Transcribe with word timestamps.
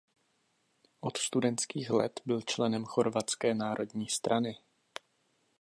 Od 1.01 1.17
studentských 1.17 1.89
let 1.89 2.21
byl 2.25 2.41
členem 2.41 2.85
chorvatské 2.85 3.53
Národní 3.53 4.07
strany. 4.07 4.57